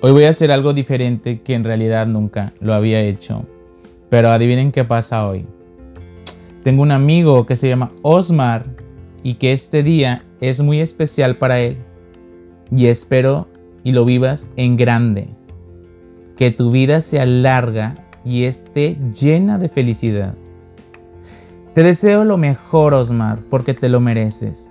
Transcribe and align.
Hoy 0.00 0.12
voy 0.12 0.24
a 0.24 0.30
hacer 0.30 0.52
algo 0.52 0.74
diferente 0.74 1.40
que 1.40 1.54
en 1.54 1.64
realidad 1.64 2.06
nunca 2.06 2.52
lo 2.60 2.72
había 2.72 3.00
hecho. 3.00 3.44
Pero 4.08 4.30
adivinen 4.30 4.70
qué 4.70 4.84
pasa 4.84 5.26
hoy. 5.26 5.44
Tengo 6.62 6.82
un 6.82 6.92
amigo 6.92 7.46
que 7.46 7.56
se 7.56 7.68
llama 7.68 7.90
Osmar 8.02 8.64
y 9.24 9.34
que 9.34 9.50
este 9.50 9.82
día 9.82 10.22
es 10.40 10.60
muy 10.60 10.80
especial 10.80 11.36
para 11.36 11.58
él. 11.58 11.78
Y 12.70 12.86
espero 12.86 13.48
y 13.82 13.90
lo 13.90 14.04
vivas 14.04 14.48
en 14.54 14.76
grande. 14.76 15.30
Que 16.36 16.52
tu 16.52 16.70
vida 16.70 17.02
sea 17.02 17.26
larga 17.26 17.96
y 18.24 18.44
esté 18.44 18.96
llena 19.12 19.58
de 19.58 19.68
felicidad. 19.68 20.36
Te 21.74 21.82
deseo 21.82 22.24
lo 22.24 22.38
mejor, 22.38 22.94
Osmar, 22.94 23.40
porque 23.50 23.74
te 23.74 23.88
lo 23.88 23.98
mereces. 23.98 24.70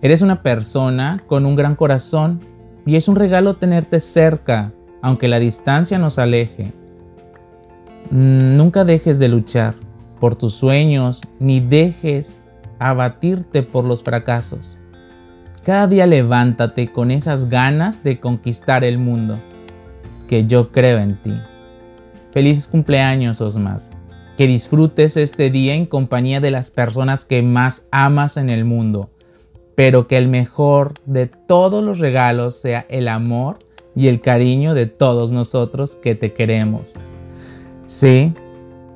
Eres 0.00 0.22
una 0.22 0.40
persona 0.40 1.22
con 1.26 1.44
un 1.44 1.56
gran 1.56 1.76
corazón 1.76 2.40
y 2.86 2.94
es 2.94 3.08
un 3.08 3.16
regalo 3.16 3.54
tenerte 3.54 4.00
cerca, 4.00 4.72
aunque 5.02 5.28
la 5.28 5.40
distancia 5.40 5.98
nos 5.98 6.18
aleje. 6.18 6.72
Mm, 8.10 8.56
nunca 8.56 8.84
dejes 8.84 9.18
de 9.18 9.28
luchar 9.28 9.74
por 10.20 10.36
tus 10.36 10.54
sueños 10.54 11.22
ni 11.40 11.60
dejes 11.60 12.40
abatirte 12.78 13.62
por 13.62 13.84
los 13.84 14.02
fracasos. 14.02 14.78
Cada 15.64 15.88
día 15.88 16.06
levántate 16.06 16.92
con 16.92 17.10
esas 17.10 17.48
ganas 17.48 18.04
de 18.04 18.20
conquistar 18.20 18.84
el 18.84 18.98
mundo, 18.98 19.40
que 20.28 20.46
yo 20.46 20.70
creo 20.70 20.98
en 20.98 21.20
ti. 21.20 21.34
Felices 22.30 22.68
cumpleaños, 22.68 23.40
Osmar. 23.40 23.80
Que 24.36 24.46
disfrutes 24.46 25.16
este 25.16 25.50
día 25.50 25.74
en 25.74 25.86
compañía 25.86 26.40
de 26.40 26.52
las 26.52 26.70
personas 26.70 27.24
que 27.24 27.42
más 27.42 27.88
amas 27.90 28.36
en 28.36 28.48
el 28.48 28.64
mundo, 28.64 29.10
pero 29.76 30.08
que 30.08 30.16
el 30.16 30.26
mejor 30.26 30.94
de 31.04 31.26
todos 31.26 31.84
los 31.84 32.00
regalos 32.00 32.56
sea 32.56 32.86
el 32.88 33.06
amor 33.06 33.58
y 33.94 34.08
el 34.08 34.20
cariño 34.20 34.74
de 34.74 34.86
todos 34.86 35.30
nosotros 35.30 35.94
que 35.96 36.14
te 36.14 36.32
queremos. 36.32 36.94
Sí, 37.84 38.32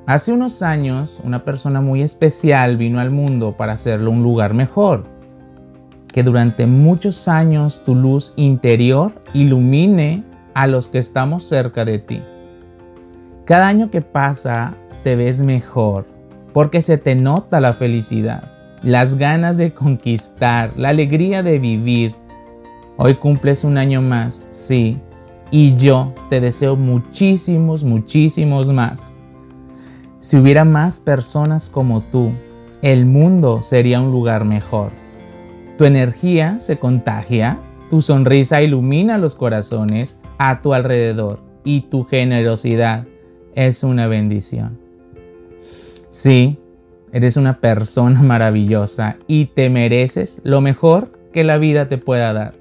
hace 0.07 0.33
unos 0.33 0.63
años 0.63 1.21
una 1.23 1.45
persona 1.45 1.81
muy 1.81 2.03
especial 2.03 2.77
vino 2.77 2.99
al 2.99 3.11
mundo 3.11 3.57
para 3.57 3.75
hacerlo 3.75 4.11
un 4.11 4.23
lugar 4.23 4.55
mejor 4.55 5.05
que 6.09 6.23
durante 6.23 6.67
muchos 6.67 7.29
años 7.29 7.85
tu 7.85 7.95
luz 7.95 8.33
interior 8.37 9.13
ilumine 9.33 10.25
a 10.55 10.67
los 10.67 10.89
que 10.89 10.99
estamos 10.99 11.45
cerca 11.45 11.85
de 11.85 11.99
ti. 11.99 12.23
Cada 13.45 13.69
año 13.69 13.91
que 13.91 14.01
pasa 14.01 14.75
te 15.05 15.15
ves 15.15 15.41
mejor 15.41 16.07
porque 16.53 16.83
se 16.83 16.99
te 16.99 17.15
nota 17.15 17.61
la 17.61 17.75
felicidad, 17.75 18.60
las 18.83 19.17
ganas 19.17 19.57
de 19.57 19.73
conquistar, 19.73 20.73
la 20.77 20.91
alegría 20.91 21.43
de 21.43 21.59
vivir. 21.59 22.15
Hoy 22.97 23.15
cumples 23.15 23.65
un 23.65 23.79
año 23.79 24.01
más, 24.03 24.49
sí, 24.53 24.99
y 25.51 25.75
yo 25.75 26.15
te 26.29 26.41
deseo 26.41 26.77
muchísimos, 26.77 27.85
muchísimos 27.85 28.71
más. 28.71 29.13
Si 30.19 30.37
hubiera 30.37 30.65
más 30.65 31.01
personas 31.01 31.69
como 31.69 32.03
tú, 32.03 32.31
el 32.83 33.07
mundo 33.07 33.63
sería 33.63 34.01
un 34.01 34.13
lugar 34.13 34.45
mejor. 34.45 34.93
Tu 35.77 35.85
energía 35.85 36.61
se 36.61 36.79
contagia, 36.79 37.59
tu 37.89 38.03
sonrisa 38.03 38.63
ilumina 38.63 39.19
los 39.19 39.35
corazones 39.35 40.21
a 40.39 40.63
tu 40.63 40.75
alrededor 40.75 41.41
y 41.65 41.83
tu 41.83 42.05
generosidad 42.05 43.07
es 43.55 43.83
una 43.83 44.07
bendición. 44.07 44.79
Sí, 46.11 46.60
eres 47.13 47.37
una 47.37 47.61
persona 47.61 48.23
maravillosa 48.23 49.17
y 49.27 49.47
te 49.47 49.71
mereces 49.71 50.41
lo 50.45 50.61
mejor 50.61 51.13
que 51.33 51.45
la 51.45 51.59
vida 51.59 51.89
te 51.89 51.99
pueda 51.99 52.33
dar. 52.33 52.55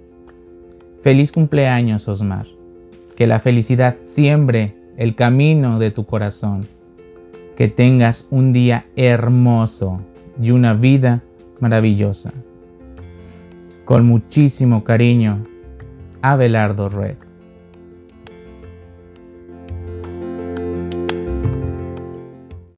Feliz 1.02 1.32
cumpleaños, 1.32 2.08
Osmar. 2.08 2.46
Que 3.16 3.28
la 3.28 3.40
felicidad 3.40 3.98
siembre 4.04 4.76
el 4.98 5.16
camino 5.16 5.80
de 5.80 5.92
tu 5.92 6.06
corazón. 6.06 6.68
Que 7.56 7.68
tengas 7.68 8.28
un 8.32 8.54
día 8.54 8.86
hermoso 8.96 10.02
y 10.42 10.52
una 10.52 10.74
vida 10.74 11.24
maravillosa. 11.60 12.34
Con 13.86 14.06
muchísimo 14.06 14.84
cariño, 14.84 15.46
Abelardo 16.22 16.90
Red. 16.90 17.29